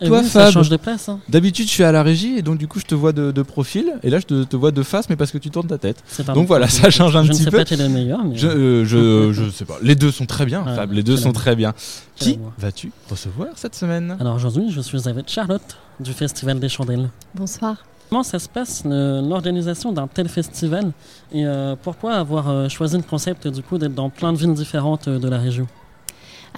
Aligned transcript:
Et 0.00 0.06
Toi, 0.06 0.20
oui, 0.20 0.28
ça 0.28 0.44
Fab. 0.44 0.52
change 0.54 0.68
de 0.68 0.76
place. 0.76 1.08
hein. 1.08 1.18
D'habitude, 1.28 1.66
je 1.66 1.72
suis 1.72 1.82
à 1.82 1.90
la 1.90 2.02
régie 2.04 2.36
et 2.38 2.42
donc 2.42 2.56
du 2.58 2.68
coup, 2.68 2.78
je 2.78 2.84
te 2.84 2.94
vois 2.94 3.12
de, 3.12 3.32
de 3.32 3.42
profil. 3.42 3.92
Et 4.04 4.10
là, 4.10 4.20
je 4.20 4.26
te, 4.26 4.44
te 4.44 4.54
vois 4.56 4.70
de 4.70 4.82
face, 4.84 5.08
mais 5.10 5.16
parce 5.16 5.32
que 5.32 5.38
tu 5.38 5.50
tournes 5.50 5.66
ta 5.66 5.78
tête. 5.78 6.02
Donc 6.34 6.46
voilà, 6.46 6.68
ça 6.68 6.88
change 6.90 7.16
un 7.16 7.24
je 7.24 7.30
petit 7.30 7.40
ne 7.40 7.44
sais 7.46 7.50
peu. 7.50 7.56
pas 7.58 7.64
quel 7.64 7.80
est 7.80 7.88
le 7.88 7.94
meilleur, 7.94 8.24
mais 8.24 8.36
Je, 8.36 8.46
euh, 8.46 8.84
euh, 8.84 9.32
je, 9.32 9.32
je 9.44 9.50
sais 9.50 9.64
pas. 9.64 9.76
Les 9.82 9.94
deux 9.96 10.10
sont 10.12 10.26
très 10.26 10.46
bien, 10.46 10.64
Ouais, 10.64 10.74
Fab. 10.76 10.92
Les 10.92 11.02
deux 11.02 11.16
sont 11.16 11.32
très 11.32 11.56
bien. 11.56 11.74
Qui 12.16 12.38
vas-tu 12.58 12.92
recevoir 13.10 13.48
cette 13.56 13.74
semaine? 13.74 14.16
Alors 14.20 14.36
aujourd'hui, 14.36 14.70
je 14.70 14.80
suis 14.80 15.08
avec 15.08 15.28
Charlotte 15.28 15.76
du 16.00 16.12
Festival 16.12 16.60
des 16.60 16.68
Chandelles. 16.68 17.10
Bonsoir. 17.34 17.76
Comment 18.10 18.22
ça 18.22 18.38
se 18.38 18.48
passe 18.48 18.84
le- 18.86 19.20
l'organisation 19.20 19.92
d'un 19.92 20.06
tel 20.06 20.28
festival? 20.28 20.92
Et 21.32 21.44
euh, 21.44 21.74
pourquoi 21.82 22.14
avoir 22.14 22.48
euh, 22.48 22.68
choisi 22.68 22.96
le 22.96 23.02
concept 23.02 23.46
du 23.48 23.62
coup 23.62 23.76
d'être 23.78 23.94
dans 23.94 24.08
plein 24.10 24.32
de 24.32 24.38
villes 24.38 24.54
différentes 24.54 25.08
euh, 25.08 25.18
de 25.18 25.28
la 25.28 25.38
région? 25.38 25.66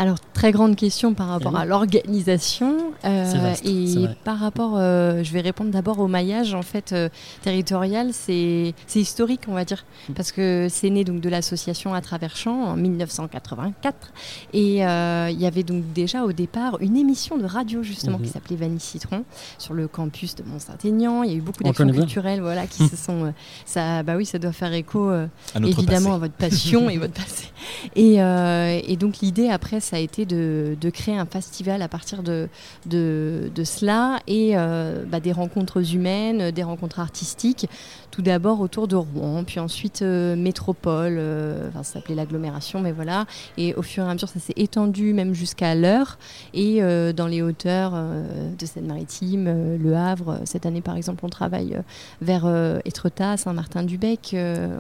Alors, 0.03 0.17
très 0.33 0.51
grande 0.51 0.77
question 0.77 1.13
par 1.13 1.29
rapport 1.29 1.53
Eh 1.53 1.57
oui. 1.57 1.63
à 1.63 1.65
l'organisation. 1.67 2.75
euh, 3.05 3.55
et 3.65 4.07
par 4.25 4.39
rapport, 4.39 4.73
euh, 4.79 5.23
je 5.23 5.31
vais 5.33 5.43
répondre 5.43 5.71
d'abord 5.71 5.99
au 6.01 6.09
maillage 6.09 6.55
en 6.55 6.63
fait 6.63 6.93
euh, 6.95 7.11
territorial. 7.43 8.09
C'est 8.15 8.73
historique, 8.95 9.43
on 9.47 9.53
va 9.53 9.67
dire, 9.67 9.85
Mm. 10.09 10.13
parce 10.15 10.33
que 10.33 10.69
c'est 10.71 10.89
né 10.89 11.05
donc 11.05 11.21
de 11.21 11.29
l'association 11.29 11.93
à 11.93 12.01
travers 12.01 12.35
champs 12.35 12.65
en 12.69 12.77
1984. 12.77 14.13
Et 14.55 14.77
il 14.77 15.41
y 15.41 15.47
avait 15.47 15.63
donc 15.65 15.93
déjà 15.93 16.25
au 16.25 16.33
départ 16.33 16.79
une 16.81 16.97
émission 16.97 17.37
de 17.37 17.45
radio 17.45 17.83
justement 17.83 18.17
qui 18.19 18.29
s'appelait 18.29 18.57
Vanille 18.57 18.81
Citron 18.81 19.25
sur 19.59 19.75
le 19.75 19.87
campus 19.87 20.35
de 20.35 20.43
Mont-Saint-Aignan. 20.45 21.25
Il 21.25 21.31
y 21.31 21.35
a 21.35 21.37
eu 21.37 21.43
beaucoup 21.43 21.59
On 21.63 21.69
d'actions 21.69 21.91
culturelles, 21.91 22.41
voilà, 22.41 22.67
qui 22.67 22.89
se 22.89 22.97
sont. 22.97 23.35
ça, 23.67 24.03
bah 24.03 24.15
oui, 24.17 24.25
ça 24.25 24.39
doit 24.39 24.53
faire 24.53 24.73
écho. 24.73 25.13
évidemment 25.57 25.85
passé 25.85 26.09
à 26.15 26.19
votre 26.19 26.35
passion 26.35 26.89
et 26.89 26.97
votre 27.05 27.13
passé. 27.13 27.49
Et, 27.97 28.23
euh, 28.23 28.81
et 28.87 28.97
donc 28.97 29.19
l'idée 29.19 29.49
après, 29.49 29.81
ça 29.81 29.97
a 29.97 29.99
été 29.99 30.27
de, 30.27 30.77
créer 30.93 31.17
un 31.17 31.27
festival 31.27 31.83
à 31.83 31.89
partir 31.89 32.23
de, 32.23 32.49
de, 32.87 33.51
cela 33.65 34.19
et 34.27 34.53
euh, 34.55 35.05
bah, 35.07 35.21
des 35.21 35.33
rencontres 35.33 35.95
humaines, 35.95 36.51
des 36.51 36.63
rencontres 36.63 37.01
artistiques. 37.01 37.69
Tout 38.11 38.23
d'abord 38.23 38.61
autour 38.61 38.89
de 38.89 38.97
Rouen, 38.97 39.45
puis 39.45 39.61
ensuite 39.61 40.03
euh, 40.03 40.35
métropole, 40.35 41.21
enfin, 41.69 41.85
ça 41.85 41.95
s'appelait 41.95 42.17
l'agglomération, 42.17 42.81
mais 42.81 42.91
voilà. 42.91 43.27
Et 43.57 43.73
au 43.75 43.83
fur 43.83 44.05
et 44.05 44.11
à 44.11 44.15
mesure, 44.15 44.29
ça 44.29 44.41
s'est 44.41 44.55
étendu 44.57 45.13
même 45.13 45.33
jusqu'à 45.33 45.75
l'heure. 45.77 46.19
Et 46.53 46.81
dans 47.15 47.27
les 47.27 47.43
hauteurs 47.43 47.93
de 47.93 48.67
Seine-Maritime, 48.67 49.79
Le 49.79 49.95
Havre, 49.95 50.41
cette 50.45 50.67
année 50.67 50.81
par 50.81 50.97
exemple, 50.97 51.25
on 51.25 51.29
travaille 51.29 51.79
vers 52.21 52.47
Étretat, 52.85 53.37
Saint-Martin-du-Bec, 53.37 54.35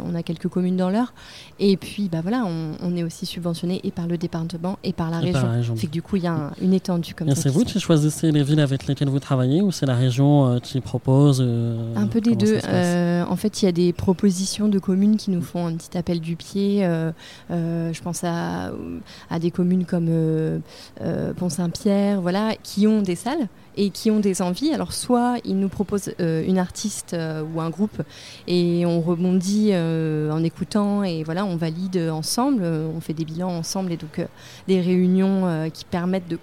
on 0.05 0.15
a 0.15 0.23
quelques 0.23 0.49
communes 0.49 0.77
dans 0.77 0.91
l'heure. 0.91 1.13
Et 1.59 1.77
puis 1.77 2.09
bah 2.09 2.21
voilà, 2.23 2.45
on, 2.45 2.75
on 2.83 2.97
est 2.97 3.03
aussi 3.03 3.27
subventionné 3.27 3.81
et 3.85 3.91
par 3.91 4.07
le 4.07 4.17
département 4.19 4.79
et 4.85 4.93
par 4.93 5.11
la 5.11 5.19
Et 5.19 5.27
région. 5.27 5.41
par 5.41 5.51
la 5.51 5.57
région. 5.57 5.77
Fait 5.77 5.87
que 5.87 5.93
du 5.93 6.03
coup, 6.03 6.17
il 6.17 6.23
y 6.23 6.27
a 6.27 6.33
un- 6.33 6.51
une 6.61 6.73
étendue 6.75 7.15
comme 7.15 7.29
Et 7.29 7.35
ça. 7.35 7.43
c'est 7.43 7.49
vous 7.49 7.65
qui 7.65 7.79
choisissez 7.81 8.33
les 8.33 8.43
villes 8.43 8.61
avec 8.61 8.87
lesquelles 8.87 9.09
vous 9.09 9.21
travaillez 9.21 9.63
ou 9.63 9.71
c'est 9.73 9.87
la 9.87 9.95
région 9.97 10.47
euh, 10.47 10.59
qui 10.59 10.81
propose 10.81 11.41
euh, 11.45 11.95
Un 11.97 12.07
peu 12.07 12.21
des 12.21 12.37
deux. 12.37 12.59
Euh, 12.69 13.25
en 13.29 13.37
fait, 13.37 13.63
il 13.63 13.65
y 13.67 13.69
a 13.69 13.73
des 13.73 13.93
propositions 13.93 14.69
de 14.69 14.79
communes 14.79 15.17
qui 15.17 15.31
nous 15.31 15.43
font 15.43 15.67
un 15.67 15.75
petit 15.75 15.97
appel 15.99 16.21
du 16.21 16.37
pied. 16.37 16.85
Euh, 16.85 17.13
je 17.51 18.01
pense 18.03 18.25
à, 18.25 18.71
à 19.31 19.39
des 19.39 19.51
communes 19.51 19.85
comme 19.85 20.09
Pont-Saint-Pierre, 21.37 22.21
voilà, 22.21 22.55
qui 22.63 22.87
ont 22.87 23.03
des 23.03 23.15
salles 23.17 23.49
et 23.77 23.91
qui 23.91 24.11
ont 24.11 24.21
des 24.21 24.43
envies. 24.43 24.73
Alors, 24.73 24.93
soit 24.93 25.37
ils 25.45 25.57
nous 25.59 25.69
proposent 25.69 26.13
euh, 26.21 26.45
une 26.47 26.59
artiste 26.59 27.15
euh, 27.15 27.43
ou 27.55 27.61
un 27.61 27.71
groupe 27.71 28.03
et 28.49 28.85
on 28.85 29.01
rebondit 29.01 29.71
euh, 29.73 30.31
en 30.33 30.43
écoutant 30.43 31.03
et 31.05 31.23
voilà, 31.23 31.45
on 31.45 31.57
valide 31.57 31.97
ensemble. 32.13 32.63
Euh, 32.71 32.89
on 32.97 33.01
fait 33.01 33.13
des 33.15 33.25
bilans 33.25 33.51
ensemble 33.51 33.93
et 33.93 33.97
donc 33.97 34.19
euh, 34.19 34.27
des 34.69 34.81
réunions 34.81 35.47
euh, 35.47 35.69
qui 35.69 35.85
permettent 35.85 36.29
de 36.29 36.39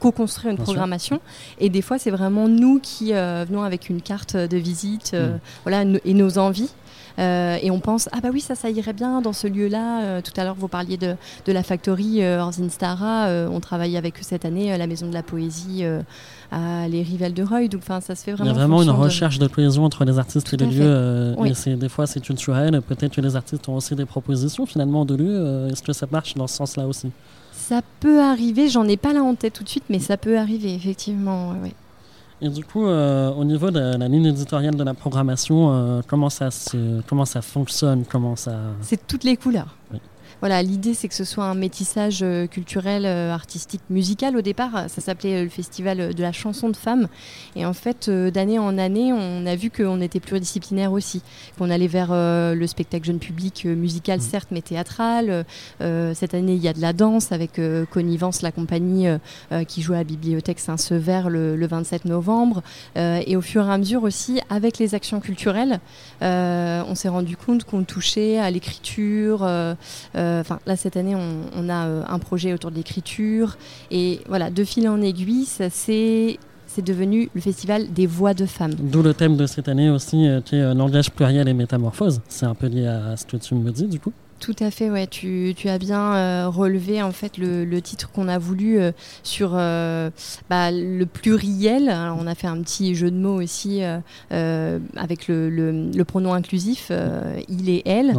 co-construire 0.00 0.50
une 0.50 0.56
Bien 0.56 0.64
sûr. 0.66 0.72
programmation 0.74 1.20
et 1.58 1.68
des 1.70 1.80
fois 1.82 1.98
c'est 1.98 2.10
vraiment 2.10 2.48
nous 2.48 2.80
qui 2.80 3.14
euh, 3.14 3.44
venons 3.48 3.62
avec 3.62 3.88
une 3.88 4.02
carte 4.02 4.36
de 4.36 4.56
visite 4.58 5.12
euh, 5.14 5.36
Mm. 5.36 5.40
voilà 5.64 5.84
no- 5.86 5.98
et 6.04 6.12
nos 6.14 6.36
envies 6.38 6.70
et 7.18 7.70
on 7.70 7.80
pense 7.80 8.08
ah 8.12 8.20
bah 8.22 8.28
oui 8.32 8.40
ça 8.40 8.54
ça 8.54 8.68
irait 8.70 8.92
bien 8.92 9.20
dans 9.22 9.32
ce 9.32 9.46
lieu 9.46 9.68
là 9.68 10.20
tout 10.22 10.32
à 10.36 10.44
l'heure 10.44 10.54
vous 10.58 10.68
parliez 10.68 10.96
de, 10.96 11.14
de 11.46 11.52
la 11.52 11.62
factory 11.62 12.22
euh, 12.22 12.40
Orzinstara 12.42 13.26
euh, 13.26 13.48
on 13.50 13.60
travaille 13.60 13.96
avec 13.96 14.16
eux 14.18 14.22
cette 14.22 14.44
année 14.44 14.72
euh, 14.72 14.76
la 14.76 14.86
maison 14.86 15.08
de 15.08 15.14
la 15.14 15.22
poésie 15.22 15.80
euh, 15.84 16.00
à 16.52 16.86
les 16.88 17.02
Rivelles 17.02 17.34
de 17.34 17.42
Reuil 17.42 17.68
donc 17.68 17.80
enfin 17.82 18.00
ça 18.00 18.14
se 18.14 18.22
fait 18.24 18.32
Il 18.32 18.36
vraiment 18.36 18.46
y 18.46 18.48
a 18.50 18.52
en 18.52 18.54
vraiment 18.56 18.82
une 18.82 18.88
fonction 18.88 19.00
de- 19.00 19.04
recherche 19.04 19.38
de 19.38 19.46
cohésion 19.46 19.84
entre 19.84 20.04
les 20.04 20.18
artistes 20.18 20.52
et 20.52 20.56
les 20.56 20.64
à 20.66 20.68
lieux. 20.68 20.76
euh, 20.82 21.34
Oui. 21.38 21.52
Et 21.66 21.74
des 21.76 21.88
fois 21.88 22.06
c'est 22.06 22.20
culturel. 22.20 22.80
Peut-être 22.82 23.14
que 23.14 23.20
les 23.20 23.34
artistes 23.36 23.68
ont 23.68 23.76
aussi 23.76 23.94
des 23.94 24.04
propositions 24.04 24.66
finalement 24.66 25.04
de 25.04 25.14
lieux. 25.16 25.26
euh, 25.30 25.68
Est-ce 25.70 25.82
que 25.82 25.92
ça 25.92 26.06
marche 26.10 26.34
dans 26.34 26.46
ce 26.46 26.56
sens-là 26.56 26.86
aussi? 26.86 27.10
Ça 27.52 27.80
peut 28.00 28.20
arriver 28.22 28.68
j'en 28.68 28.86
ai 28.86 28.96
pas 28.96 29.12
là 29.12 29.22
en 29.22 29.34
tête 29.34 29.54
tout 29.54 29.64
de 29.64 29.68
suite 29.68 29.84
mais 29.88 29.98
ça 29.98 30.16
peut 30.16 30.38
arriver 30.38 30.74
effectivement 30.74 31.50
ouais. 31.62 31.72
Et 32.42 32.48
du 32.50 32.64
coup, 32.64 32.86
euh, 32.86 33.30
au 33.32 33.44
niveau 33.44 33.70
de 33.70 33.96
la 33.96 34.08
ligne 34.08 34.26
éditoriale 34.26 34.74
de 34.74 34.84
la 34.84 34.92
programmation, 34.92 35.72
euh, 35.72 36.00
comment 36.06 36.28
ça 36.28 36.50
se, 36.50 37.00
comment 37.06 37.24
ça 37.24 37.40
fonctionne, 37.40 38.04
comment 38.04 38.36
ça. 38.36 38.58
C'est 38.82 39.06
toutes 39.06 39.24
les 39.24 39.36
couleurs. 39.36 39.74
Oui. 39.92 39.98
Voilà, 40.40 40.62
l'idée 40.62 40.94
c'est 40.94 41.08
que 41.08 41.14
ce 41.14 41.24
soit 41.24 41.44
un 41.44 41.54
métissage 41.54 42.20
euh, 42.22 42.46
culturel, 42.46 43.04
euh, 43.06 43.32
artistique, 43.32 43.80
musical. 43.90 44.36
Au 44.36 44.42
départ, 44.42 44.84
ça 44.88 45.00
s'appelait 45.00 45.36
euh, 45.40 45.42
le 45.44 45.48
festival 45.48 46.14
de 46.14 46.22
la 46.22 46.32
chanson 46.32 46.68
de 46.68 46.76
femmes. 46.76 47.08
Et 47.54 47.64
en 47.64 47.72
fait, 47.72 48.10
d'année 48.10 48.58
en 48.58 48.78
année, 48.78 49.12
on 49.12 49.46
a 49.46 49.56
vu 49.56 49.70
qu'on 49.70 50.00
était 50.00 50.20
pluridisciplinaire 50.20 50.92
aussi. 50.92 51.22
Qu'on 51.58 51.70
allait 51.70 51.86
vers 51.86 52.08
le 52.12 52.66
spectacle 52.66 53.06
jeune 53.06 53.18
public 53.18 53.64
musical, 53.64 54.18
Mhm. 54.18 54.24
certes, 54.24 54.48
mais 54.50 54.60
théâtral. 54.60 55.44
Cette 55.80 56.34
année, 56.34 56.54
il 56.54 56.62
y 56.62 56.68
a 56.68 56.72
de 56.72 56.80
la 56.80 56.92
danse 56.92 57.32
avec 57.32 57.60
Connivence, 57.90 58.42
la 58.42 58.52
compagnie 58.52 59.06
qui 59.68 59.82
joue 59.82 59.94
à 59.94 59.98
la 59.98 60.04
bibliothèque 60.04 60.58
Saint-Sever 60.60 61.22
le, 61.28 61.56
le 61.56 61.66
27 61.66 62.04
novembre. 62.04 62.62
Et 62.96 63.36
au 63.36 63.40
fur 63.40 63.66
et 63.66 63.72
à 63.72 63.78
mesure 63.78 64.02
aussi, 64.02 64.40
avec 64.50 64.78
les 64.78 64.94
actions 64.94 65.20
culturelles, 65.20 65.80
on 66.20 66.94
s'est 66.94 67.08
rendu 67.08 67.36
compte 67.36 67.64
qu'on 67.64 67.84
touchait 67.84 68.38
à 68.38 68.50
l'écriture. 68.50 69.46
Euh, 70.16 70.26
euh, 70.26 70.40
Enfin, 70.40 70.58
là 70.66 70.76
cette 70.76 70.96
année, 70.96 71.14
on, 71.14 71.68
a 71.68 71.86
euh, 71.86 72.02
un 72.06 72.18
projet 72.18 72.52
autour 72.52 72.70
de 72.70 72.76
l'écriture 72.76 73.56
et 73.90 74.20
voilà, 74.28 74.50
de 74.50 74.64
fil 74.64 74.88
en 74.88 75.00
aiguille, 75.00 75.44
ça 75.44 75.70
c'est 75.70 76.38
devenu 76.84 77.30
le 77.34 77.40
festival 77.40 77.90
des 77.92 78.06
voix 78.06 78.34
de 78.34 78.44
femmes. 78.44 78.74
D'où 78.74 79.02
le 79.02 79.14
thème 79.14 79.36
de 79.36 79.46
cette 79.46 79.68
année 79.68 79.88
aussi, 79.88 80.28
euh, 80.28 80.42
qui 80.42 80.56
est 80.56 80.60
euh, 80.60 80.74
langage 80.74 81.10
pluriel 81.10 81.48
et 81.48 81.54
métamorphose. 81.54 82.20
C'est 82.28 82.44
un 82.44 82.54
peu 82.54 82.66
lié 82.66 82.86
à 82.86 83.16
ce 83.16 83.24
que 83.24 83.38
tu 83.38 83.54
me 83.54 83.70
dis 83.70 83.86
du 83.86 83.98
coup. 83.98 84.12
Tout 84.38 84.54
à 84.60 84.70
fait, 84.70 84.90
ouais. 84.90 85.06
Tu, 85.06 85.54
tu 85.56 85.68
as 85.70 85.78
bien 85.78 86.14
euh, 86.14 86.48
relevé 86.48 87.02
en 87.02 87.10
fait 87.10 87.38
le, 87.38 87.64
le 87.64 87.80
titre 87.82 88.10
qu'on 88.12 88.28
a 88.28 88.38
voulu 88.38 88.78
euh, 88.78 88.92
sur 89.22 89.52
euh, 89.54 90.10
bah, 90.50 90.70
le 90.70 91.04
pluriel. 91.06 91.88
Alors, 91.88 92.18
on 92.20 92.26
a 92.26 92.34
fait 92.34 92.46
un 92.46 92.60
petit 92.60 92.94
jeu 92.94 93.10
de 93.10 93.16
mots 93.16 93.40
aussi 93.42 93.80
avec 94.30 95.28
le, 95.28 95.48
le- 95.50 95.90
le 95.90 96.04
pronom 96.04 96.34
inclusif, 96.34 96.92
il 97.48 97.68
et 97.70 97.82
elle. 97.86 98.12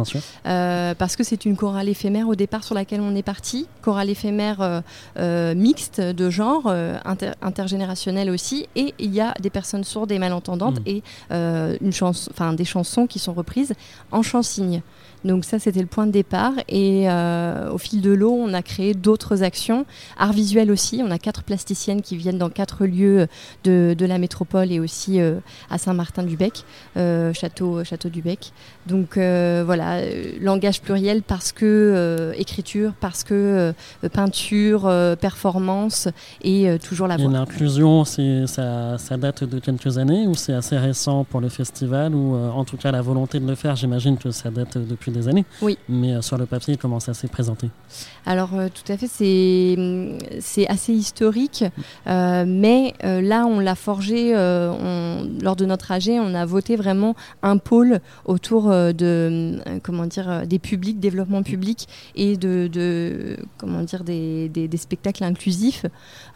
Parce 0.44 1.16
que 1.16 1.22
c'est 1.24 1.44
une 1.44 1.56
chorale 1.56 1.88
éphémère 1.88 2.28
au 2.28 2.34
départ 2.34 2.64
sur 2.64 2.74
laquelle 2.74 3.00
on 3.00 3.14
est 3.14 3.22
parti. 3.22 3.66
Chorale 3.82 4.10
éphémère 4.10 4.82
mixte 5.56 6.00
de 6.00 6.30
genre, 6.30 6.66
inter- 7.04 7.32
intergénérationnelle 7.42 8.28
aussi. 8.30 8.66
Et 8.76 8.92
il 8.98 9.14
y 9.14 9.20
a 9.20 9.34
des 9.40 9.50
personnes 9.50 9.84
sourdes 9.84 10.10
et 10.12 10.18
malentendantes 10.18 10.80
Mm. 10.80 10.82
et 10.86 11.02
une 11.30 12.56
des 12.56 12.64
chansons 12.64 13.06
qui 13.06 13.18
sont 13.18 13.32
reprises 13.34 13.74
en 14.10 14.22
chansigne. 14.22 14.82
Donc 15.24 15.44
ça, 15.44 15.58
c'était 15.58 15.80
le 15.80 15.86
point 15.86 16.06
de 16.06 16.12
départ. 16.12 16.52
Et 16.68 17.10
euh, 17.10 17.70
au 17.72 17.78
fil 17.78 18.00
de 18.00 18.10
l'eau, 18.12 18.32
on 18.32 18.52
a 18.54 18.62
créé 18.62 18.94
d'autres 18.94 19.42
actions. 19.42 19.84
Art 20.18 20.32
visuel 20.32 20.70
aussi. 20.70 21.02
On 21.04 21.10
a 21.10 21.18
quatre 21.18 21.42
plasticiennes 21.42 22.02
qui 22.02 22.16
viennent 22.16 22.38
dans 22.38 22.50
quatre 22.50 22.84
lieux 22.86 23.26
de, 23.64 23.94
de 23.98 24.06
la 24.06 24.18
métropole 24.18 24.70
et 24.72 24.80
aussi 24.80 25.20
euh, 25.20 25.34
à 25.70 25.78
Saint-Martin-du-Bec, 25.78 26.64
euh, 26.96 27.32
château, 27.32 27.82
château 27.84 28.08
du 28.08 28.22
Bec. 28.22 28.52
Donc 28.86 29.14
voilà, 29.16 30.00
langage 30.40 30.80
pluriel 30.80 31.22
parce 31.22 31.52
que 31.52 32.32
écriture, 32.36 32.92
parce 33.00 33.22
que 33.24 33.72
peinture, 34.12 34.90
performance 35.20 36.08
et 36.42 36.78
toujours 36.82 37.06
la 37.06 37.16
Et 37.16 37.22
voix. 37.22 37.30
l'inclusion, 37.32 38.04
c'est- 38.04 38.46
ça, 38.46 38.96
ça 38.98 39.16
date 39.16 39.44
de 39.44 39.58
quelques 39.58 39.98
années 39.98 40.26
ou 40.26 40.34
c'est 40.34 40.54
assez 40.54 40.76
récent 40.76 41.24
pour 41.24 41.40
le 41.40 41.48
festival 41.48 42.14
ou 42.14 42.34
en 42.34 42.64
tout 42.64 42.76
cas 42.76 42.90
la 42.92 43.02
volonté 43.02 43.40
de 43.40 43.46
le 43.46 43.54
faire, 43.54 43.76
j'imagine 43.76 44.16
que 44.16 44.30
ça 44.30 44.50
date 44.50 44.78
depuis 44.78 45.07
des 45.10 45.28
années. 45.28 45.44
Oui. 45.62 45.78
Mais 45.88 46.14
euh, 46.14 46.22
sur 46.22 46.36
le 46.38 46.46
papier, 46.46 46.76
comment 46.76 47.00
ça 47.00 47.14
s'est 47.14 47.28
présenté? 47.28 47.70
Alors 48.26 48.50
euh, 48.54 48.68
tout 48.68 48.92
à 48.92 48.96
fait, 48.96 49.06
c'est 49.06 49.76
c'est 50.40 50.66
assez 50.68 50.92
historique, 50.92 51.64
euh, 52.06 52.44
mais 52.46 52.94
là 53.02 53.46
on 53.46 53.60
l'a 53.60 53.74
forgé 53.74 54.34
on- 54.36 55.28
lors 55.42 55.56
de 55.56 55.64
notre 55.66 55.90
AG, 55.92 56.10
on 56.10 56.34
a 56.34 56.44
voté 56.44 56.76
vraiment 56.76 57.14
un 57.42 57.56
pôle 57.58 58.00
autour 58.26 58.68
de 58.70 59.60
hum, 59.66 59.80
comment 59.82 60.06
dire 60.06 60.46
des 60.46 60.58
publics, 60.58 61.00
développement 61.00 61.42
public 61.42 61.86
et 62.14 62.36
de, 62.36 62.68
de 62.72 63.36
comment 63.56 63.82
dire 63.82 64.04
des, 64.04 64.48
des- 64.48 64.68
des 64.68 64.76
spectacles 64.76 65.24
inclusifs. 65.24 65.86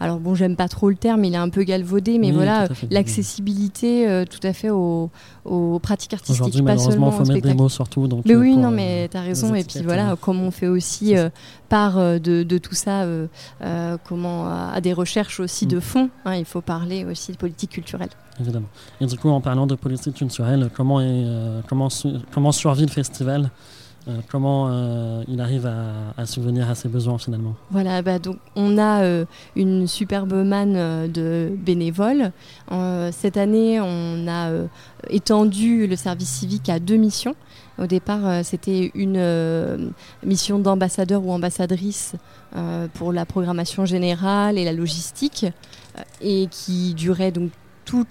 Alors 0.00 0.18
bon, 0.18 0.34
j'aime 0.34 0.56
pas 0.56 0.68
trop 0.68 0.88
le 0.88 0.96
terme, 0.96 1.24
il 1.24 1.34
est 1.34 1.38
un 1.38 1.48
peu 1.50 1.62
galvaudé, 1.64 2.18
mais 2.18 2.28
Oui, 2.28 2.34
voilà 2.34 2.68
l'accessibilité 2.90 4.08
euh, 4.08 4.24
tout 4.24 4.44
à 4.46 4.52
fait 4.52 4.70
aux, 4.70 5.10
aux 5.44 5.78
pratiques 5.78 6.14
artistiques, 6.14 6.40
Aujourd'hui, 6.40 6.62
malheureusement, 6.62 7.10
il 7.12 7.16
faut 7.26 7.32
mettre 7.32 7.46
des 7.46 7.54
mots 7.54 7.68
sur 7.68 7.88
tout. 7.88 8.06
Donc, 8.08 8.24
Mais 8.24 8.34
oui, 8.34 8.56
non, 8.62 8.68
euh, 8.72 8.76
mais 8.76 9.08
t'as 9.10 9.20
raison. 9.20 9.54
et 9.54 9.64
puis 9.64 9.80
voilà, 9.82 10.16
comment 10.20 10.44
on 10.44 10.50
fait 10.50 10.68
aussi 10.68 11.16
euh, 11.16 11.28
part 11.68 11.98
euh, 11.98 12.18
de, 12.18 12.42
de 12.42 12.58
tout 12.58 12.74
ça, 12.74 13.02
euh, 13.02 13.26
euh, 13.62 13.96
comment 14.08 14.46
à 14.48 14.80
des 14.80 14.92
recherches 14.92 15.40
aussi 15.40 15.66
de 15.66 15.76
Mm. 15.76 15.80
fond. 15.80 16.10
hein, 16.24 16.36
il 16.36 16.44
faut 16.44 16.60
parler 16.62 17.04
aussi 17.04 17.32
de 17.32 17.36
politique 17.36 17.70
culturelle. 17.72 18.10
Évidemment. 18.40 18.68
Et 19.00 19.06
du 19.06 19.16
coup, 19.18 19.28
en 19.28 19.40
parlant 19.40 19.66
de 19.66 19.74
politique 19.74 20.14
culturelle, 20.16 20.70
comment, 20.74 21.00
est, 21.00 21.24
comment, 21.68 21.90
su- 21.90 22.14
comment 22.32 22.52
survit 22.52 22.86
le 22.86 22.90
festival? 22.90 23.50
Euh, 24.08 24.20
Comment 24.30 24.68
euh, 24.68 25.22
il 25.28 25.40
arrive 25.40 25.66
à, 25.66 26.26
subvenir 26.26 26.68
à 26.68 26.74
ses 26.74 26.88
besoins 26.88 27.18
finalement 27.18 27.54
Voilà, 27.70 28.02
bah, 28.02 28.18
donc 28.18 28.36
on 28.56 28.78
a 28.78 29.02
euh, 29.02 29.24
une 29.56 29.86
superbe 29.86 30.32
manne 30.32 31.10
de 31.10 31.52
bénévoles. 31.56 32.32
Cette 33.12 33.36
année, 33.36 33.80
on 33.80 34.26
a 34.28 34.50
étendu 35.08 35.86
le 35.86 35.96
service 35.96 36.28
civique 36.28 36.68
à 36.68 36.78
deux 36.78 36.96
missions. 36.96 37.34
Au 37.78 37.86
départ, 37.86 38.44
c'était 38.44 38.90
une 38.94 39.92
mission 40.24 40.58
d'ambassadeur 40.58 41.24
ou 41.24 41.32
ambassadrice 41.32 42.14
pour 42.94 43.12
la 43.12 43.26
programmation 43.26 43.84
générale 43.84 44.58
et 44.58 44.64
la 44.64 44.72
logistique, 44.72 45.46
et 46.20 46.48
qui 46.50 46.94
durait 46.94 47.32
donc 47.32 47.50
tout 47.84 48.06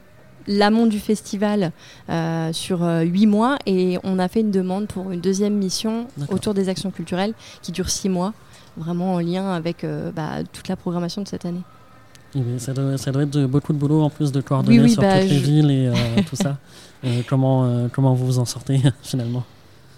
l'amont 0.48 0.86
du 0.88 1.00
festival 1.00 1.72
euh, 2.10 2.52
sur 2.54 2.84
euh, 2.84 3.02
huit 3.02 3.28
mois. 3.28 3.58
Et 3.66 3.98
on 4.04 4.20
a 4.20 4.28
fait 4.28 4.42
une 4.42 4.52
demande 4.52 4.88
pour 4.88 5.12
une 5.12 5.22
deuxième 5.22 5.56
mission 5.56 6.08
autour 6.30 6.54
des 6.54 6.70
actions 6.70 6.92
culturelles 6.92 7.34
qui 7.62 7.72
dure 7.72 7.90
six 7.90 8.10
mois 8.10 8.34
vraiment 8.78 9.16
en 9.16 9.20
lien 9.20 9.52
avec 9.52 9.84
euh, 9.84 10.12
bah, 10.12 10.44
toute 10.54 10.68
la 10.68 10.76
programmation 10.76 11.22
de 11.22 11.28
cette 11.28 11.46
année. 11.46 11.62
Eh 12.36 12.40
ça, 12.60 12.74
doit, 12.74 12.98
ça 12.98 13.12
doit 13.12 13.24
être 13.24 13.30
de- 13.32 13.46
beaucoup 13.46 13.74
de 13.74 13.78
boulot 13.78 14.02
en 14.02 14.10
plus 14.10 14.32
de 14.32 14.40
coordonner 14.40 14.78
Oui, 14.80 14.84
oui, 14.86 14.92
sur 14.92 15.02
bah, 15.02 15.20
toutes 15.20 15.30
les 15.30 15.38
villes 15.40 15.70
et 15.72 15.88
euh, 15.88 15.94
tout 16.30 16.36
ça. 16.38 16.58
Comment, 17.28 17.66
euh, 17.66 17.88
comment 17.92 18.14
vous 18.14 18.26
vous 18.26 18.40
en 18.40 18.46
sortez 18.46 18.80
finalement? 19.02 19.44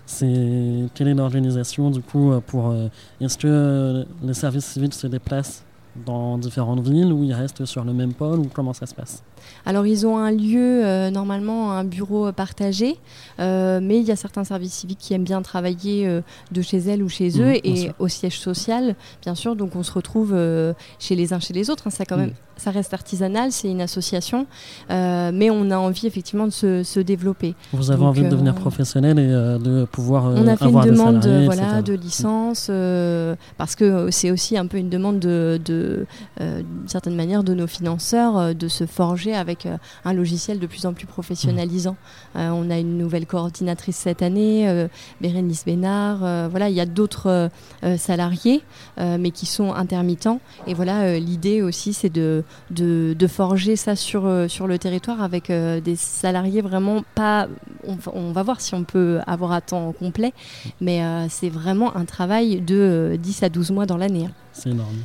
C'est 0.06 0.90
quelle 0.96 1.08
est 1.10 1.14
l'organisation 1.14 1.90
du 1.92 2.02
coup 2.02 2.34
pour 2.48 2.74
Est-ce 3.22 3.38
que 3.38 4.06
les 4.24 4.34
services 4.34 4.66
civils 4.66 4.94
se 4.94 5.08
déplacent 5.08 5.64
dans 5.96 6.38
différentes 6.38 6.88
villes 6.88 7.12
ou 7.14 7.24
ils 7.24 7.34
restent 7.34 7.66
sur 7.66 7.84
le 7.84 7.94
même 7.94 8.14
pôle 8.14 8.40
ou 8.40 8.50
comment 8.54 8.74
ça 8.74 8.86
se 8.86 8.96
passe? 8.96 9.22
Alors 9.66 9.86
ils 9.86 10.06
ont 10.08 10.18
un 10.18 10.32
lieu, 10.32 10.84
euh, 10.86 11.12
normalement 11.12 11.72
un 11.74 11.84
bureau 11.84 12.32
partagé, 12.32 12.98
euh, 13.40 13.80
mais 13.82 13.98
il 14.00 14.04
y 14.06 14.12
a 14.12 14.16
certains 14.16 14.44
services 14.44 14.74
civiques 14.74 15.00
qui 15.00 15.14
aiment 15.14 15.24
bien 15.24 15.42
travailler 15.42 16.08
euh, 16.08 16.22
de 16.52 16.62
chez 16.62 16.78
elles 16.78 17.04
ou 17.04 17.10
chez 17.10 17.30
Mhm, 17.38 17.42
eux 17.42 17.56
et 17.68 17.76
sûr. 17.76 17.94
au 18.00 18.08
siège 18.08 18.40
social, 18.40 18.96
bien 19.22 19.36
sûr. 19.36 19.56
Donc 19.56 19.76
on 19.76 19.84
se 19.84 19.92
retrouve 19.92 20.32
euh, 20.34 20.74
chez 21.00 21.16
les 21.16 21.34
uns 21.34 21.40
chez 21.40 21.54
les 21.54 21.70
autres. 21.70 21.88
hein, 21.88 21.92
ça 21.92 22.06
quand 22.06 22.18
même. 22.18 22.34
Ça 22.58 22.72
reste 22.72 22.94
artisanal, 22.94 23.52
c'est 23.52 23.70
une 23.70 23.82
association, 23.82 24.46
euh, 24.90 25.32
mais 25.34 25.50
on 25.50 25.72
a 25.72 25.78
envie 25.78 26.08
effectivement 26.08 26.46
de 26.46 26.52
se, 26.52 26.84
se 26.84 27.00
développer. 27.00 27.56
Vous 27.74 27.92
avez 27.92 28.00
Donc, 28.00 28.10
envie 28.10 28.24
de 28.24 28.30
devenir 28.30 28.54
euh, 28.54 28.60
professionnel 28.60 29.20
et 29.20 29.28
euh, 29.28 29.58
de 29.58 29.86
pouvoir 29.86 30.26
On 30.26 30.48
a 30.48 30.56
fait 30.56 30.66
une 30.66 30.70
avoir 30.70 30.86
demande 30.86 31.16
de, 31.18 31.22
salariés, 31.22 31.46
voilà, 31.46 31.80
etc. 31.80 31.84
de 31.84 31.94
licence 31.94 32.68
euh, 32.70 33.36
parce 33.58 33.76
que 33.76 34.12
c'est 34.12 34.32
aussi 34.32 34.58
un 34.58 34.68
peu 34.68 34.78
une 34.78 34.90
demande 34.90 35.20
de, 35.20 35.60
de 35.64 36.06
d'une 36.40 36.88
certaine 36.88 37.16
manière 37.16 37.44
de 37.44 37.54
nos 37.54 37.68
financeurs 37.68 38.56
de 38.56 38.68
se 38.68 38.86
forger 38.86 39.34
avec 39.34 39.68
un 40.06 40.14
logiciel 40.14 40.60
de 40.60 40.68
plus 40.68 40.86
en 40.86 40.94
plus 40.94 41.06
professionnalisant. 41.06 41.96
Euh, 42.36 42.50
on 42.50 42.70
a 42.70 42.78
une 42.78 42.98
nouvelle 42.98 43.26
coordinatrice 43.26 43.96
cette 43.96 44.22
année, 44.22 44.88
Bérénice 45.22 45.66
Bénard. 45.66 46.50
voilà, 46.50 46.70
il 46.70 46.76
y 46.76 46.82
a 46.82 46.86
d'autres 46.86 47.50
salariés 47.98 48.62
mais 48.98 49.32
qui 49.32 49.46
sont 49.46 49.74
intermittents. 49.74 50.40
Et 50.68 50.74
voilà, 50.74 51.18
l'idée 51.20 51.62
aussi 51.62 51.94
c'est 51.94 52.10
de, 52.10 52.43
de, 52.72 53.16
forger 53.28 53.76
ça 53.76 53.96
sur, 53.96 54.26
euh, 54.26 54.48
le 54.68 54.78
territoire 54.78 55.22
avec 55.22 55.50
euh, 55.50 55.80
des 55.82 55.96
salariés 55.96 56.62
vraiment 56.62 57.04
pas. 57.16 57.48
On, 57.86 57.96
va- 58.32 58.44
voir 58.44 58.62
si 58.62 58.74
on 58.76 58.84
peut 58.84 59.20
avoir 59.28 59.52
à 59.52 59.62
temps 59.62 59.92
complet, 59.94 60.34
mais 60.82 61.04
euh, 61.04 61.28
c'est 61.30 61.50
vraiment 61.50 61.96
un 61.96 62.06
travail 62.06 62.62
de 62.62 62.76
euh, 62.78 63.18
10 63.18 63.44
à 63.44 63.50
12 63.50 63.72
mois 63.72 63.86
dans 63.86 63.98
l'année. 63.98 64.26
hein. 64.28 64.32
C'est 64.52 64.70
énorme. 64.70 64.98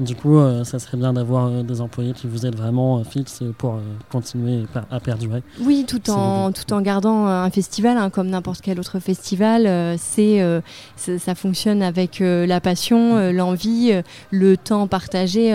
Du 0.00 0.14
coup, 0.16 0.38
euh, 0.38 0.64
ça 0.64 0.78
serait 0.78 0.96
bien 0.96 1.12
d'avoir 1.12 1.46
euh, 1.48 1.62
des 1.62 1.80
employés 1.80 2.12
qui 2.12 2.26
vous 2.26 2.46
aident 2.46 2.56
vraiment 2.56 2.98
euh, 2.98 3.04
fixes 3.04 3.42
pour 3.58 3.74
euh, 3.74 3.80
continuer 4.10 4.64
per- 4.72 4.80
à 4.90 5.00
perdurer. 5.00 5.42
Oui, 5.60 5.84
tout 5.86 6.08
en, 6.10 6.52
tout 6.52 6.72
en 6.72 6.80
gardant 6.80 7.26
un 7.26 7.50
festival, 7.50 7.96
hein, 7.98 8.10
comme 8.10 8.28
n'importe 8.28 8.60
quel 8.62 8.78
autre 8.80 8.98
festival. 8.98 9.96
c'est, 9.98 10.42
ça 10.96 11.34
fonctionne 11.34 11.82
avec 11.82 12.20
la 12.20 12.60
passion, 12.60 13.16
euh, 13.16 13.32
l'envie, 13.32 13.92
le 14.30 14.56
temps 14.56 14.86
partagé 14.86 15.52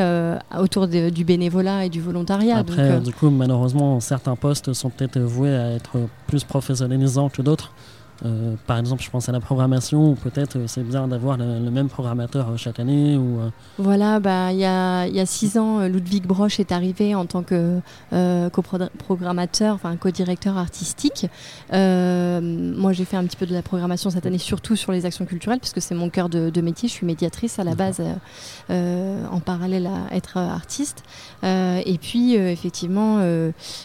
autour 0.60 0.88
de- 0.88 1.10
du 1.10 1.24
bénévolat 1.25 1.86
et 1.86 1.89
du 1.89 2.01
volontariat. 2.01 2.57
Après, 2.57 2.89
Donc, 2.95 3.04
du 3.04 3.13
coup, 3.13 3.30
malheureusement, 3.30 4.00
certains 4.00 4.36
postes 4.36 4.74
sont 4.74 4.89
peut-être 4.89 5.19
voués 5.19 5.56
à 5.56 5.71
être 5.71 5.98
plus 6.28 6.44
professionnalisants 6.44 7.30
que 7.30 7.42
d'autres. 7.42 7.71
Euh, 8.23 8.56
par 8.65 8.77
exemple, 8.77 9.03
je 9.03 9.09
pense 9.09 9.27
à 9.27 9.31
la 9.31 9.41
programmation, 9.41 10.15
peut-être 10.15 10.56
euh, 10.56 10.67
c'est 10.67 10.83
bien 10.83 11.07
d'avoir 11.07 11.38
le, 11.38 11.59
le 11.59 11.69
même 11.71 11.89
programmateur 11.89 12.50
euh, 12.50 12.57
chaque 12.57 12.79
année. 12.79 13.17
Ou, 13.17 13.39
Voilà, 13.77 14.19
bah, 14.19 14.53
il 14.53 14.59
y, 14.59 14.65
a, 14.65 15.06
y 15.07 15.19
a 15.19 15.25
six 15.25 15.57
ans, 15.57 15.85
Ludwig 15.88 16.25
Broch 16.25 16.59
est 16.59 16.71
arrivé 16.71 17.13
en 17.13 17.25
tant 17.25 17.44
que 17.44 17.79
coprogrammateur, 18.50 19.75
enfin 19.75 19.95
co-directeur 19.97 20.57
artistique. 20.57 21.27
Moi, 21.71 22.94
j'ai 22.94 23.06
fait 23.06 23.17
un 23.17 23.25
petit 23.25 23.38
peu 23.38 23.45
de 23.45 23.53
la 23.53 23.62
programmation 23.62 24.09
cette 24.09 24.25
année, 24.25 24.38
surtout 24.38 24.75
sur 24.75 24.91
les 24.91 25.06
actions 25.06 25.25
culturelles, 25.25 25.59
puisque 25.59 25.81
c'est 25.81 25.95
mon 25.95 26.09
cœur 26.09 26.29
de, 26.29 26.50
de 26.50 26.61
métier. 26.61 26.88
Je 26.88 26.94
suis 26.94 27.06
médiatrice 27.06 27.59
à 27.59 27.63
la 27.63 27.75
base, 27.75 28.01
en 28.69 29.39
parallèle 29.39 29.88
à 29.88 30.15
être 30.15 30.38
artiste. 30.38 31.03
Et 31.44 31.97
puis, 32.01 32.35
effectivement, 32.35 33.19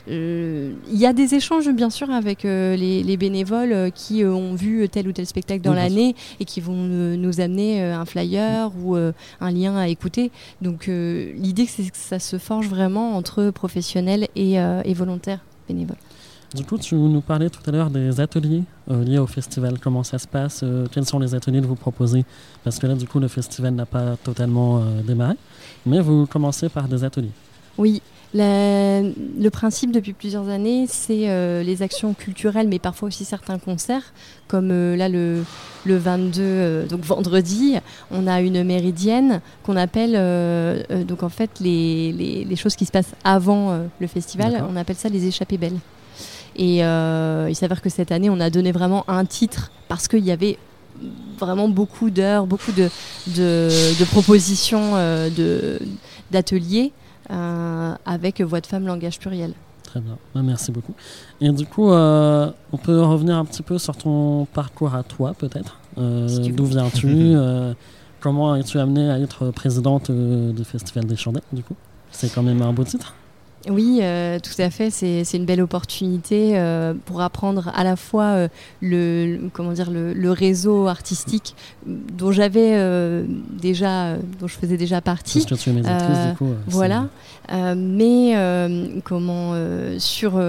il 0.07 0.75
y 0.89 1.07
a 1.07 1.13
des 1.13 1.35
échanges, 1.35 1.69
bien 1.71 1.91
sûr, 1.91 2.11
avec 2.11 2.45
les, 2.45 3.03
les 3.03 3.17
bénévoles 3.17 3.73
euh, 3.73 3.91
qui 4.21 4.25
euh, 4.25 4.33
ont 4.33 4.55
vu 4.55 4.89
tel 4.89 5.09
ou 5.09 5.13
tel 5.13 5.27
spectacle 5.27 5.63
dans 5.63 5.71
Oui, 5.71 5.77
l'année 5.77 6.15
et 6.39 6.45
qui 6.45 6.61
vont 6.61 6.75
nous 6.75 7.41
amener 7.41 7.83
euh, 7.83 7.97
un 7.97 8.05
flyer 8.05 8.71
ou 8.83 8.97
euh, 8.97 9.13
un 9.41 9.51
lien 9.51 9.77
à 9.77 9.89
écouter. 9.89 10.31
Donc 10.61 10.87
l'idée 10.87 11.67
c'est 11.67 11.85
que 11.85 11.97
ça 11.97 12.19
se 12.19 12.39
forge 12.39 12.69
vraiment 12.69 13.17
entre 13.17 13.51
professionnels 13.51 14.29
et, 14.37 14.55
et 14.55 14.95
volontaires 14.95 15.41
bénévoles. 15.69 15.97
Du 16.55 16.65
coup, 16.65 16.79
tu 16.79 16.97
nous 16.97 17.21
parlais 17.21 17.49
tout 17.49 17.61
à 17.65 17.71
l'heure 17.71 17.91
des 17.91 18.19
ateliers 18.21 18.65
euh, 18.91 19.05
liés 19.05 19.19
au 19.19 19.29
festival. 19.29 19.79
Comment 19.79 20.03
ça 20.03 20.19
se 20.19 20.27
passe 20.27 20.63
euh, 20.65 20.87
Quels 20.91 21.07
sont 21.07 21.21
les 21.21 21.33
ateliers 21.37 21.61
que 21.61 21.67
vous 21.67 21.77
proposez? 21.77 22.25
Parce 22.65 22.81
que 22.81 22.89
là, 22.89 22.97
du 22.97 23.07
coup, 23.07 23.21
le 23.21 23.29
festival 23.29 23.73
n'a 23.75 23.87
pas 23.87 24.17
totalement 24.17 24.79
euh, 24.79 25.01
démarré, 25.03 25.35
mais 25.87 26.01
vous 26.01 26.27
commencez 26.27 26.69
par 26.69 26.89
des 26.89 27.05
ateliers. 27.05 27.31
Oui, 27.81 28.03
la- 28.35 29.01
le 29.03 29.49
principe 29.49 29.91
depuis 29.91 30.13
plusieurs 30.13 30.49
années, 30.49 30.85
c'est 30.89 31.29
euh, 31.31 31.63
les 31.65 31.83
actions 31.83 32.15
culturelles, 32.15 32.69
mais 32.69 32.79
parfois 32.79 33.09
aussi 33.09 33.25
certains 33.25 33.59
concerts, 33.59 34.13
comme 34.49 34.71
euh, 34.71 34.95
là 34.97 35.09
le, 35.09 35.43
le 35.85 35.97
22, 35.97 36.41
euh, 36.43 36.87
donc 36.87 37.01
vendredi, 37.05 37.77
on 38.13 38.27
a 38.29 38.41
une 38.43 38.63
méridienne 38.63 39.41
qu'on 39.65 39.77
appelle, 39.77 40.13
donc 41.07 41.23
en 41.23 41.29
fait, 41.29 41.51
les, 41.61 42.13
les- 42.13 42.45
les 42.45 42.57
choses 42.57 42.77
qui 42.77 42.85
se 42.87 42.93
passent 42.93 43.15
avant 43.25 43.81
le 43.99 44.07
festival, 44.07 44.63
on 44.71 44.77
appelle 44.77 44.97
ça 44.97 45.09
les 45.09 45.27
échappées 45.27 45.59
belles. 45.59 45.79
Et 46.57 46.79
il 46.81 47.55
s'avère 47.57 47.81
que 47.81 47.89
cette 47.91 48.13
année, 48.13 48.29
on 48.31 48.39
a 48.41 48.51
donné 48.51 48.71
vraiment 48.73 49.05
un 49.09 49.25
titre 49.25 49.73
parce 49.89 50.07
qu'il 50.07 50.25
y 50.25 50.31
avait 50.31 50.59
vraiment 51.39 51.69
beaucoup 51.69 52.11
d'heures, 52.11 52.47
beaucoup 52.47 52.73
de, 52.73 52.91
de, 53.29 53.69
de 53.99 54.05
propositions 54.05 54.93
de- 55.37 55.79
d'ateliers 56.31 56.93
avec 57.31 58.41
voix 58.41 58.61
de 58.61 58.67
femme, 58.67 58.87
langage 58.87 59.19
pluriel. 59.19 59.55
Très 59.91 60.01
bien, 60.01 60.17
Bah, 60.37 60.43
merci 60.45 60.71
beaucoup. 60.71 60.95
Et 61.41 61.51
du 61.51 61.67
coup, 61.67 61.91
euh, 61.91 62.49
on 62.73 62.77
peut 62.77 63.03
revenir 63.03 63.37
un 63.37 63.45
petit 63.45 63.63
peu 63.63 63.77
sur 63.77 63.97
ton 63.97 64.45
parcours 64.45 64.95
à 64.95 65.03
toi, 65.03 65.35
peut-être. 65.37 65.81
Euh, 65.99 66.29
Si 66.29 66.53
D'où 66.53 66.65
viens-tu 66.65 67.09
euh, 67.09 67.75
Comment 68.21 68.55
es-tu 68.55 68.79
amenée 68.79 69.11
à 69.11 69.19
être 69.19 69.51
présidente 69.51 70.11
euh, 70.11 70.53
du 70.53 70.63
Festival 70.63 71.07
des 71.07 71.17
Chandelles, 71.17 71.43
du 71.53 71.65
coup? 71.65 71.75
C'est 72.13 72.33
quand 72.33 72.45
même 72.45 72.63
un 72.63 72.73
beau 72.73 72.85
titre. 72.85 73.15
Oui, 73.69 73.99
euh, 74.01 74.39
tout 74.39 74.61
à 74.63 74.71
fait. 74.71 74.89
C'est 74.91 75.23
c'est 75.25 75.37
une 75.37 75.45
belle 75.45 75.61
opportunité 75.61 76.53
euh, 76.59 76.95
pour 77.05 77.21
apprendre 77.21 77.71
à 77.75 77.85
la 77.85 77.95
fois 77.97 78.25
euh, 78.25 78.49
le, 78.81 79.37
le- 79.37 79.51
comment 79.53 79.73
dire, 79.73 79.91
le, 79.91 80.15
le 80.15 80.31
réseau 80.33 80.87
artistique 80.87 81.55
dont 81.87 82.33
j'avais 82.33 82.73
déjà, 83.51 84.17
dont 84.39 84.47
je 84.47 84.55
faisais 84.57 84.77
déjà 84.79 85.01
partie. 85.03 85.41
Parce 85.41 85.51
que 85.51 85.55
tu 85.65 85.71
es 85.71 85.73
médiatrice, 85.75 86.09
du 86.31 86.37
coup. 86.37 86.49
c'est- 86.67 86.73
Voilà, 86.73 87.07
mais 87.77 88.35
comment 89.05 89.55
sur 89.99 90.41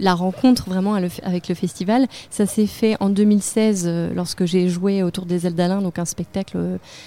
la 0.00 0.14
rencontre 0.14 0.68
vraiment 0.68 0.94
avec 0.94 1.48
le 1.48 1.54
festival, 1.54 2.06
ça 2.30 2.46
s'est 2.46 2.66
fait 2.66 2.96
en 3.00 3.10
2016 3.10 3.84
euh, 3.86 4.10
lorsque 4.14 4.44
j'ai 4.44 4.68
joué 4.68 5.02
autour 5.02 5.26
des 5.26 5.46
ailes 5.46 5.54
d'Alain, 5.54 5.82
donc 5.82 5.98
un 5.98 6.04
spectacle 6.04 6.56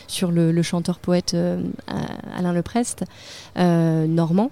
sur 0.07 0.31
le, 0.31 0.51
euh, 1.33 1.61
A- 1.87 2.37
Alain 2.39 2.53
Leprest, 2.53 3.03
normand. 3.57 4.51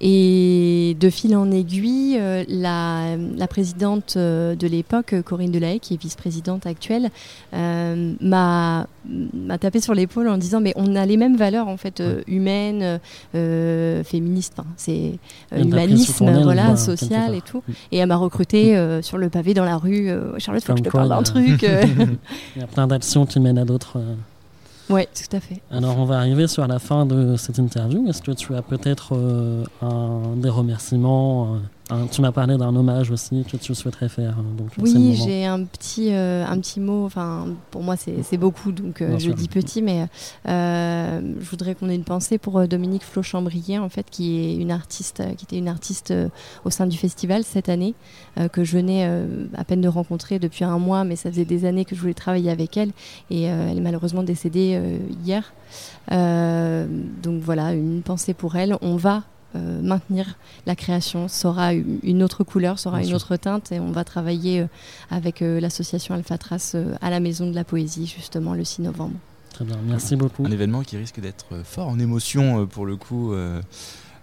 Et 0.00 0.43
Et 0.46 0.94
de 1.00 1.08
fil 1.10 1.34
en 1.36 1.50
aiguille, 1.50 2.16
euh, 2.18 2.44
la, 2.48 3.16
la 3.16 3.46
présidente 3.48 4.14
euh, 4.16 4.54
de 4.54 4.66
l'époque, 4.66 5.14
Corinne 5.24 5.50
Delahaye, 5.50 5.80
qui 5.80 5.94
est 5.94 6.00
vice-présidente 6.00 6.66
actuelle, 6.66 7.10
euh, 7.54 8.12
m'a 8.20 8.86
tapé 9.58 9.80
sur 9.80 9.94
l'épaule 9.94 10.28
en 10.28 10.36
disant 10.38 10.60
mais 10.60 10.72
on 10.76 10.96
a 10.96 11.06
les 11.06 11.16
mêmes 11.16 11.36
valeurs 11.36 11.68
en 11.68 11.76
fait 11.76 12.00
euh, 12.00 12.20
humaines, 12.26 13.00
euh, 13.34 14.04
féministes, 14.04 14.56
c'est 14.76 15.12
euh, 15.52 15.62
humanisme, 15.62 16.26
aile, 16.26 16.42
voilà, 16.42 16.62
voilà, 16.64 16.76
social 16.76 17.34
et 17.34 17.40
tout. 17.40 17.62
Et 17.90 17.98
elle 17.98 18.08
m'a 18.08 18.16
recruté 18.16 18.76
euh, 18.76 19.00
sur 19.02 19.16
le 19.18 19.28
pavé 19.30 19.54
dans 19.54 19.64
la 19.64 19.76
rue. 19.78 20.10
euh, 20.10 20.38
Charlotte, 20.38 20.62
faut 20.64 20.74
que 20.74 20.78
je 20.80 20.84
te 20.84 20.90
parle 20.90 21.08
d'un 21.08 21.22
truc. 21.22 21.64
euh. 21.64 21.84
Il 22.56 22.60
y 22.60 22.64
a 22.64 22.66
plein 22.66 22.86
d'actions 22.86 23.24
qui 23.24 23.40
mènent 23.40 23.58
à 23.58 23.64
d'autres. 23.64 23.98
Euh. 24.90 24.94
ouais, 24.94 25.08
tout 25.14 25.36
à 25.36 25.40
fait. 25.40 25.60
Alors, 25.70 25.98
on 25.98 26.04
va 26.04 26.18
arriver 26.18 26.46
sur 26.46 26.66
la 26.66 26.78
fin 26.78 27.06
de 27.06 27.36
cette 27.36 27.58
interview. 27.58 28.08
Est-ce 28.08 28.22
que 28.22 28.32
tu 28.32 28.54
as 28.54 28.62
peut-être 28.62 29.14
euh, 29.16 29.64
un, 29.82 30.36
des 30.36 30.48
remerciements 30.50 31.58
un- 31.90 32.06
Tu 32.06 32.20
m'as 32.22 32.32
parlé 32.32 32.56
d'un 32.56 32.74
hommage 32.74 33.10
aussi 33.10 33.44
que 33.50 33.56
tu 33.56 33.74
souhaiterais 33.74 34.08
faire. 34.08 34.36
hein, 34.38 34.44
donc, 34.56 34.68
Oui, 34.78 35.20
j'ai 35.24 35.44
un 35.44 35.64
petit, 35.64 36.12
euh, 36.12 36.44
un 36.46 36.58
petit 36.58 36.80
mot. 36.80 37.04
Enfin, 37.04 37.46
pour 37.70 37.82
moi, 37.82 37.96
c'est 37.96 38.36
beaucoup, 38.38 38.72
donc 38.72 39.02
euh, 39.02 39.14
je 39.18 39.26
sûr. 39.26 39.34
dis 39.34 39.48
petit, 39.48 39.82
mais 39.82 40.06
euh, 40.48 41.20
je 41.40 41.50
voudrais 41.50 41.74
qu'on 41.74 41.88
ait 41.90 41.94
une 41.94 42.04
pensée 42.04 42.38
pour 42.38 42.66
Dominique 42.66 43.02
Flo-Chambrier, 43.04 43.78
en 43.78 43.88
fait, 43.88 44.06
qui 44.10 44.38
est 44.38 44.56
une 44.56 44.70
artiste, 44.70 45.22
qui 45.36 45.44
était 45.44 45.58
une 45.58 45.68
artiste 45.68 46.12
au 46.64 46.70
sein 46.70 46.86
du 46.86 46.96
festival 46.96 47.44
cette 47.44 47.68
année, 47.68 47.94
que 48.52 48.64
je 48.64 48.72
venais 48.76 49.06
à 49.56 49.64
peine 49.64 49.80
de 49.80 49.88
rencontrer 49.88 50.38
depuis 50.38 50.64
un 50.64 50.78
mois, 50.78 51.04
mais 51.04 51.16
ça 51.16 51.30
faisait 51.30 51.44
des 51.44 51.64
années 51.66 51.84
que 51.84 51.94
je 51.94 52.00
voulais 52.00 52.14
travailler 52.14 52.50
avec 52.50 52.76
elle, 52.76 52.90
et 53.30 53.42
elle 53.42 53.76
est 53.76 53.80
malheureusement 53.82 54.22
décédée 54.22 54.80
hier. 55.24 55.52
Donc 56.10 57.40
voilà, 57.42 57.72
une 57.74 58.02
pensée 58.02 58.34
pour 58.34 58.56
elle. 58.56 58.76
On 58.82 58.96
va 58.96 59.22
euh, 59.54 59.80
maintenir 59.82 60.36
la 60.66 60.74
création, 60.76 61.28
ça 61.28 61.48
aura 61.48 61.72
une 61.74 62.22
autre 62.22 62.44
couleur, 62.44 62.78
ça 62.78 62.88
aura 62.90 62.98
Bien 62.98 63.04
une 63.08 63.10
sûr. 63.10 63.16
autre 63.16 63.36
teinte 63.36 63.72
et 63.72 63.80
on 63.80 63.92
va 63.92 64.04
travailler 64.04 64.60
euh, 64.60 64.66
avec 65.10 65.42
euh, 65.42 65.60
l'association 65.60 66.14
Alphatras 66.14 66.72
euh, 66.74 66.94
à 67.00 67.10
la 67.10 67.20
Maison 67.20 67.48
de 67.48 67.54
la 67.54 67.64
Poésie 67.64 68.06
justement 68.06 68.54
le 68.54 68.64
6 68.64 68.82
novembre. 68.82 69.14
Très 69.52 69.64
bien, 69.64 69.76
merci 69.86 70.16
beaucoup. 70.16 70.44
Un 70.44 70.50
événement 70.50 70.82
qui 70.82 70.96
risque 70.96 71.20
d'être 71.20 71.46
fort 71.64 71.88
en 71.88 71.98
émotion 71.98 72.62
euh, 72.62 72.66
pour 72.66 72.86
le 72.86 72.96
coup, 72.96 73.32
euh, 73.32 73.62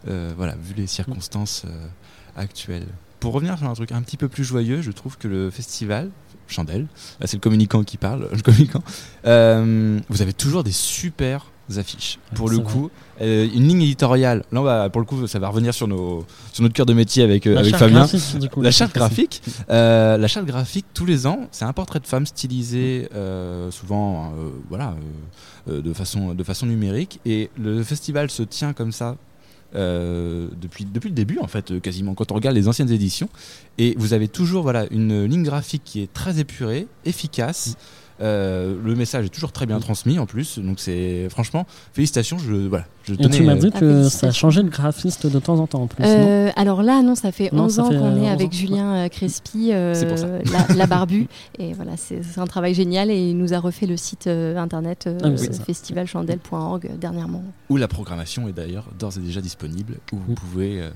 euh, 0.09 0.33
voilà, 0.35 0.55
vu 0.55 0.73
les 0.75 0.87
circonstances 0.87 1.63
euh, 1.65 1.87
actuelles. 2.35 2.87
Pour 3.21 3.33
revenir 3.33 3.57
sur 3.57 3.67
un 3.69 3.73
truc 3.73 3.91
un 3.91 4.01
petit 4.01 4.17
peu 4.17 4.27
plus 4.27 4.43
joyeux, 4.43 4.81
je 4.81 4.91
trouve 4.91 5.17
que 5.17 5.27
le 5.27 5.49
festival, 5.51 6.09
Chandelle, 6.47 6.87
là 7.21 7.27
c'est 7.27 7.37
le 7.37 7.41
communicant 7.41 7.83
qui 7.83 7.95
parle, 7.97 8.27
le 8.33 8.41
communicant, 8.41 8.83
euh, 9.25 9.99
vous 10.09 10.21
avez 10.21 10.33
toujours 10.33 10.63
des 10.65 10.71
super 10.73 11.45
affiches. 11.79 12.19
Pour 12.35 12.49
le 12.49 12.59
coup, 12.59 12.89
euh, 13.21 13.47
une 13.53 13.67
ligne 13.67 13.81
éditoriale, 13.81 14.43
là 14.51 14.61
va, 14.61 14.89
pour 14.89 15.01
le 15.01 15.05
coup 15.05 15.27
ça 15.27 15.39
va 15.39 15.49
revenir 15.49 15.73
sur, 15.73 15.87
nos, 15.87 16.25
sur 16.53 16.63
notre 16.63 16.73
cœur 16.73 16.85
de 16.85 16.93
métier 16.93 17.23
avec, 17.23 17.47
euh, 17.47 17.57
avec 17.57 17.75
Fabien. 17.75 17.99
graphique, 17.99 18.39
du 18.39 18.49
coup, 18.49 18.61
La 18.61 18.71
charte 18.71 18.93
graphique, 18.93 19.41
euh, 19.69 20.17
la 20.17 20.27
charte 20.27 20.45
graphique 20.45 20.85
tous 20.93 21.05
les 21.05 21.27
ans, 21.27 21.47
c'est 21.51 21.65
un 21.65 21.73
portrait 21.73 21.99
de 21.99 22.07
femme 22.07 22.25
stylisé, 22.25 23.09
souvent, 23.69 24.33
voilà, 24.69 24.95
de 25.67 25.93
façon 25.93 26.33
de 26.33 26.43
façon 26.43 26.65
numérique. 26.65 27.19
Et 27.25 27.49
le 27.57 27.83
festival 27.83 28.29
se 28.29 28.43
tient 28.43 28.73
comme 28.73 28.91
ça 28.91 29.17
euh, 29.73 30.49
depuis 30.59 30.83
depuis 30.83 31.07
le 31.07 31.15
début 31.15 31.39
en 31.39 31.47
fait, 31.47 31.71
euh, 31.71 31.79
quasiment. 31.79 32.13
Quand 32.13 32.33
on 32.33 32.35
regarde 32.35 32.55
les 32.57 32.67
anciennes 32.67 32.91
éditions, 32.91 33.29
et 33.77 33.95
vous 33.97 34.13
avez 34.13 34.27
toujours 34.27 34.63
voilà 34.63 34.85
une 34.91 35.23
ligne 35.23 35.43
graphique 35.43 35.83
qui 35.85 36.01
est 36.01 36.11
très 36.11 36.39
épurée, 36.39 36.87
efficace. 37.05 37.77
Euh, 38.21 38.75
le 38.83 38.95
message 38.95 39.25
est 39.25 39.29
toujours 39.29 39.51
très 39.51 39.65
bien 39.65 39.79
transmis 39.79 40.19
en 40.19 40.25
plus, 40.25 40.59
donc 40.59 40.79
c'est 40.79 41.27
franchement 41.29 41.65
félicitations. 41.93 42.37
Je 42.37 42.53
voilà, 42.67 42.85
je 43.03 43.13
Et 43.15 43.29
tu 43.29 43.41
m'as 43.43 43.53
euh, 43.53 43.55
dit 43.55 43.71
Ah, 43.73 43.79
que 43.79 44.03
ça 44.09 44.27
a 44.27 44.31
changé 44.31 44.61
de 44.63 44.69
graphiste 44.69 45.25
de 45.27 45.39
temps 45.39 45.59
en 45.59 45.67
temps 45.67 45.81
en 45.81 45.87
plus, 45.87 46.03
non? 46.03 46.09
Euh, 46.09 46.49
alors 46.55 46.83
là, 46.83 47.01
non, 47.01 47.15
ça 47.15 47.31
fait 47.31 47.51
Non, 47.51 47.63
11 47.65 47.73
ça 47.75 47.83
ans 47.83 47.89
qu'on 47.89 47.95
euh, 47.95 48.17
est 48.17 48.21
11 48.21 48.27
avec 48.29 48.47
ans. 48.49 48.51
Julien 48.51 48.93
euh, 48.93 49.07
Crespi, 49.09 49.69
euh, 49.73 50.39
la, 50.69 50.75
la 50.75 50.87
barbu. 50.87 51.27
Et 51.57 51.73
voilà, 51.73 51.93
c'est 51.97 52.21
un 52.37 52.45
travail 52.47 52.73
génial 52.73 53.09
et 53.09 53.17
il 53.29 53.37
nous 53.37 53.53
a 53.53 53.59
refait 53.59 53.87
le 53.87 53.97
site 53.97 54.27
euh, 54.27 54.55
internet 54.57 55.05
euh, 55.07 55.17
Ah 55.23 55.29
oui, 55.29 55.37
festivalchandelle.org 55.65 56.85
euh, 56.85 56.97
dernièrement. 56.97 57.43
où 57.69 57.77
la 57.77 57.87
programmation 57.87 58.47
est 58.47 58.53
d'ailleurs 58.53 58.85
d'ores 58.99 59.17
et 59.17 59.21
déjà 59.21 59.41
disponible, 59.41 59.95
où 60.11 60.17
vous 60.17 60.31
Mm. 60.33 60.35
pouvez 60.35 60.81
euh, 60.81 60.89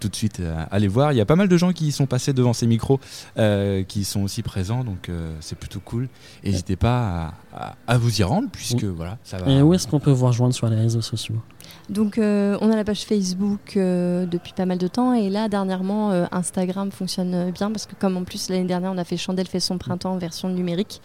tout 0.00 0.08
de 0.08 0.16
suite 0.16 0.40
euh, 0.40 0.64
aller 0.70 0.88
voir. 0.88 1.12
Il 1.12 1.16
y 1.16 1.20
a 1.20 1.26
pas 1.26 1.36
mal 1.36 1.48
de 1.48 1.56
gens 1.56 1.72
qui 1.72 1.92
sont 1.92 2.06
passés 2.06 2.32
devant 2.32 2.52
ces 2.52 2.66
micros, 2.66 3.00
euh, 3.38 3.82
qui 3.82 4.04
sont 4.04 4.22
aussi 4.22 4.42
présents, 4.42 4.84
donc 4.84 5.08
euh, 5.08 5.34
c'est 5.40 5.58
plutôt 5.58 5.80
cool. 5.80 6.08
N'hésitez 6.44 6.76
pas 6.76 7.32
à, 7.52 7.66
à- 7.70 7.76
à 7.86 7.98
vous 7.98 8.20
y 8.20 8.22
rendre, 8.24 8.48
puisque 8.52 8.84
voilà, 8.84 9.18
ça 9.24 9.38
va. 9.38 9.50
Et 9.50 9.62
où 9.62 9.74
est-ce 9.74 9.86
qu'on 9.86 10.00
peut 10.00 10.10
vous 10.10 10.26
rejoindre 10.26 10.54
sur 10.54 10.68
les 10.68 10.76
réseaux 10.76 11.02
sociaux? 11.02 11.42
Donc 11.88 12.18
euh, 12.18 12.58
on 12.60 12.70
a 12.70 12.76
la 12.76 12.84
page 12.84 13.04
Facebook 13.04 13.76
euh, 13.76 14.26
depuis 14.26 14.52
pas 14.52 14.66
mal 14.66 14.76
de 14.76 14.88
temps 14.88 15.14
et 15.14 15.30
là 15.30 15.48
dernièrement 15.48 16.10
euh, 16.10 16.26
Instagram 16.32 16.90
fonctionne 16.90 17.50
bien 17.50 17.70
parce 17.70 17.86
que 17.86 17.94
comme 17.94 18.18
en 18.18 18.24
plus 18.24 18.50
l'année 18.50 18.66
dernière 18.66 18.92
on 18.92 18.98
a 18.98 19.04
fait 19.04 19.16
Chandelle 19.16 19.46
fait 19.46 19.60
son 19.60 19.78
printemps 19.78 20.12
en 20.12 20.18
version 20.18 20.50
numérique 20.50 21.00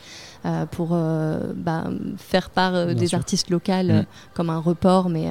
pour 0.71 0.89
bah, 0.89 1.85
faire 2.17 2.49
part 2.49 2.93
des 2.95 3.07
sûr. 3.07 3.17
artistes 3.17 3.49
locales 3.49 3.83
Mm. 3.83 4.05
comme 4.33 4.49
un 4.49 4.59
report 4.59 5.09
mais 5.09 5.29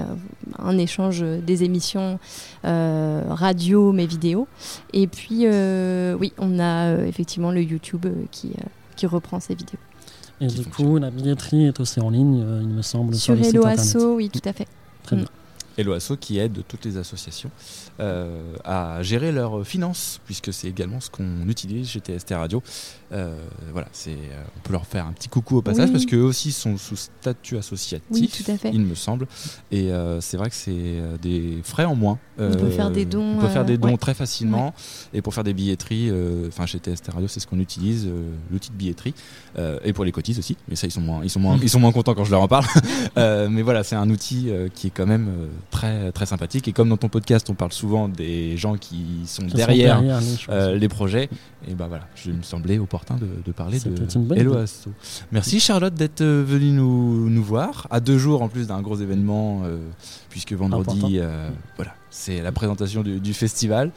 un 0.59 0.79
échange 0.79 1.23
des 1.23 1.65
émissions 1.65 2.19
radio 2.63 3.93
mais 3.93 4.07
vidéo 4.07 4.49
et 4.93 5.07
puis 5.07 5.47
oui 5.47 6.33
on 6.39 6.59
a 6.59 6.95
effectivement 7.05 7.51
le 7.51 7.63
YouTube 7.63 8.07
qui, 8.31 8.53
qui 8.97 9.07
reprend 9.07 9.39
ces 9.41 9.55
vidéos. 9.55 9.79
Et 10.41 10.47
du 10.47 10.65
coup, 10.65 10.99
la 10.99 11.11
billetterie 11.11 11.67
est 11.67 11.79
aussi 11.79 12.01
en 12.01 12.11
ligne, 12.11 12.45
il 12.63 12.69
me 12.69 12.83
semble, 12.83 13.15
sur, 13.15 13.37
Sur 13.37 13.47
Hello. 13.47 13.65
Asso, 13.65 13.97
oui 14.17 14.29
tout 14.29 14.41
à 14.45 14.53
fait. 14.53 14.67
Très 15.05 15.17
bien. 15.17 15.27
Et 15.79 15.83
l'OASO 15.85 16.17
qui 16.17 16.39
aide 16.39 16.63
toutes 16.69 16.85
les 16.85 16.97
associations 16.97 17.51
euh, 18.01 18.55
à 18.65 19.03
gérer 19.03 19.33
leurs 19.33 19.67
finances, 19.67 20.21
puisque 20.25 20.53
c'est 20.53 20.69
également 20.69 21.01
ce 21.01 21.11
qu'on 21.11 21.49
utilise 21.49 21.89
chez 21.89 22.01
TST 22.01 22.31
Radio. 22.31 22.63
Euh, 23.13 23.37
voilà, 23.73 23.89
c'est, 23.93 24.11
euh, 24.13 24.45
on 24.57 24.61
peut 24.61 24.73
leur 24.73 24.87
faire 24.87 25.07
un 25.07 25.13
petit 25.13 25.29
coucou 25.29 25.59
au 25.59 25.63
passage, 25.63 25.87
Oui. 25.89 25.93
parce 25.93 26.07
qu'eux 26.07 26.23
aussi 26.23 26.53
sont 26.53 26.79
sous 26.79 26.97
statut 26.97 27.59
associatif. 27.59 28.07
Oui 28.11 28.29
tout 28.29 28.51
à 28.51 28.57
fait. 28.57 28.71
il 28.73 28.81
me 28.81 28.95
semble. 28.95 29.27
Et 29.71 29.91
c'est 30.21 30.37
vrai 30.37 30.49
que 30.51 30.57
c'est 30.57 30.97
des 31.21 31.61
frais 31.63 31.85
en 31.85 31.95
moins. 31.95 32.19
On 32.39 32.51
peut 32.51 32.71
faire 32.71 32.91
des 32.91 33.05
dons, 33.05 33.37
On 33.39 33.41
peut 33.41 33.49
faire 33.49 33.65
des 33.65 33.79
dons 33.79 33.91
ouais. 33.91 33.97
très 33.97 34.15
facilement. 34.15 34.75
Et 35.13 35.23
pour 35.23 35.35
faire 35.35 35.45
des 35.45 35.55
billetteries, 35.55 36.11
enfin 36.49 36.67
chez 36.67 36.79
TST 36.79 37.11
Radio, 37.13 37.29
c'est 37.29 37.41
ce 37.41 37.47
qu'on 37.47 37.61
utilise, 37.61 38.09
l'outil 38.51 38.71
de 38.71 38.77
billetterie. 38.77 39.15
Et 39.85 39.93
pour 39.93 40.05
les 40.05 40.13
cotises 40.13 40.39
aussi. 40.39 40.57
Mais 40.69 40.77
ça, 40.77 40.87
ils 40.87 40.91
sont 40.91 41.01
moins, 41.01 41.21
ils 41.23 41.31
sont 41.31 41.41
moins, 41.41 41.59
ils 41.61 41.69
sont 41.71 41.81
moins 41.81 41.93
contents 41.93 42.15
quand 42.15 42.25
je 42.25 42.31
leur 42.31 42.43
en 42.43 42.49
parle. 42.49 42.67
Mais 43.17 43.63
voilà, 43.63 43.85
c'est 43.85 43.97
un 43.97 44.09
outil 44.11 44.51
qui 44.75 44.89
est 44.89 44.91
quand 44.91 45.07
même 45.07 45.29
très, 45.71 46.13
très 46.13 46.27
sympathique. 46.27 46.69
Et 46.69 46.73
comme 46.73 46.89
dans 46.89 46.97
ton 46.97 47.09
podcast, 47.09 47.49
on 47.51 47.55
parle 47.55 47.73
souvent 47.73 48.09
des 48.09 48.57
gens 48.57 48.77
qui 48.77 49.23
sont 49.27 49.43
Qui 49.45 49.51
sont 49.51 49.57
derrière. 49.57 50.03
euh, 50.49 50.77
les 50.77 50.89
projets, 50.89 51.29
et 51.69 51.75
ben 51.75 51.87
voilà, 51.89 52.07
je 52.15 52.31
me 52.31 52.43
semblait 52.43 52.79
opportun 52.79 53.17
de, 53.17 53.29
de 53.45 53.53
parler 53.53 53.79
de 53.79 54.35
Hello. 54.35 54.57
Asso. 54.57 54.89
Merci 55.31 55.61
Charlotte 55.61 55.95
d'être 55.95 56.21
euh, 56.21 56.45
venue 56.47 56.71
nous, 56.73 57.29
nous 57.31 57.45
voir 57.45 57.87
à 57.91 58.01
deux 58.01 58.19
jours 58.19 58.43
en 58.43 58.49
plus 58.49 58.67
d'un 58.67 58.81
gros 58.83 58.97
événement 58.97 59.63
euh, 59.65 59.79
puisque 60.29 60.53
vendredi 60.53 61.21
voilà 61.77 61.95
c'est 62.15 62.43
la 62.43 62.53
présentation 62.53 63.03
du, 63.03 63.19
du 63.21 63.33
festival 63.35 63.91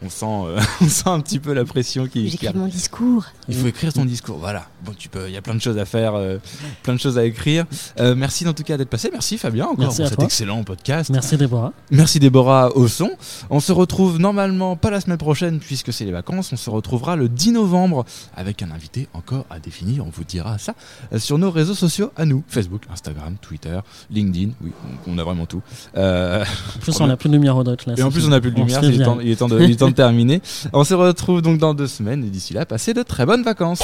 on 0.00 0.10
sent 0.10 0.26
euh, 0.26 0.60
on 0.80 0.88
sent 0.88 1.08
un 1.08 1.18
petit 1.20 1.38
peu 1.40 1.52
la 1.54 1.64
pression 1.64 2.06
qui, 2.06 2.28
J'écris 2.28 2.50
mon 2.54 2.68
discours. 2.68 3.24
il 3.48 3.54
faut 3.56 3.66
écrire 3.66 3.92
ton 3.92 4.04
discours 4.04 4.36
voilà 4.38 4.68
bon 4.84 4.92
tu 4.96 5.08
peux 5.08 5.26
il 5.26 5.32
y 5.32 5.36
a 5.36 5.42
plein 5.42 5.54
de 5.56 5.60
choses 5.60 5.78
à 5.78 5.84
faire 5.86 6.14
euh, 6.14 6.38
plein 6.84 6.94
de 6.94 7.00
choses 7.00 7.18
à 7.18 7.24
écrire 7.24 7.64
Euh, 7.98 8.14
merci 8.14 8.46
en 8.46 8.52
tout 8.52 8.62
cas 8.62 8.76
d'être 8.76 8.90
passé 8.90 9.08
merci 9.12 9.38
Fabien 9.38 9.64
encore 9.64 9.78
Merci 9.78 10.02
pour 10.02 10.08
cet 10.08 10.16
toi. 10.18 10.24
excellent 10.26 10.62
podcast 10.64 11.10
Merci 11.10 11.36
Déborah. 11.36 11.72
Merci 11.90 12.20
Déborah 12.20 12.76
au 12.76 12.86
son. 12.88 13.10
On 13.50 13.58
se 13.60 13.72
retrouve 13.72 14.18
normalement 14.18 14.76
pas 14.76 14.90
la 14.90 15.00
semaine 15.00 15.18
prochaine 15.18 15.58
puisque 15.58 15.92
c'est 15.92 16.04
les 16.04 16.12
vacances. 16.12 16.52
On 16.52 16.56
se 16.56 16.70
retrouvera 16.70 17.16
le 17.16 17.28
10 17.28 17.52
novembre 17.52 18.04
avec 18.36 18.62
un 18.62 18.70
invité 18.70 19.08
encore 19.14 19.46
à 19.50 19.58
définir. 19.58 20.06
On 20.06 20.10
vous 20.10 20.24
dira 20.24 20.58
ça 20.58 20.74
sur 21.18 21.38
nos 21.38 21.50
réseaux 21.50 21.74
sociaux 21.74 22.12
à 22.16 22.24
nous 22.24 22.42
Facebook, 22.48 22.82
Instagram, 22.92 23.36
Twitter, 23.40 23.78
LinkedIn. 24.10 24.50
Oui, 24.62 24.72
on 25.06 25.18
a 25.18 25.24
vraiment 25.24 25.46
tout. 25.46 25.62
Euh, 25.96 26.44
En 26.76 26.78
plus, 26.80 27.00
on 27.00 27.06
n'a 27.06 27.16
plus 27.16 27.28
de 27.28 27.34
lumière 27.34 27.56
là. 27.86 27.94
et 27.96 28.02
en 28.02 28.10
plus, 28.10 28.24
on 28.26 28.28
n'a 28.28 28.40
plus 28.40 28.50
de 28.50 28.56
lumière. 28.56 28.80
se 28.80 28.86
Il 28.86 28.94
est, 28.94 28.98
fait 28.98 29.04
temps, 29.04 29.12
virer. 29.14 29.26
il 29.26 29.32
est 29.32 29.36
temps 29.36 29.48
de, 29.48 29.60
il 29.60 29.70
est 29.70 29.76
temps 29.76 29.88
de 29.90 29.94
terminer. 29.94 30.40
On 30.72 30.84
se 30.84 30.94
retrouve 30.94 31.42
donc 31.42 31.58
dans 31.58 31.74
deux 31.74 31.86
semaines 31.86 32.24
et 32.24 32.28
d'ici 32.28 32.54
là, 32.54 32.66
passez 32.66 32.94
de 32.94 33.02
très 33.02 33.26
bonnes 33.26 33.42
vacances. 33.42 33.80